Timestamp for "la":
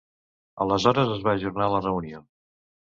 1.77-1.87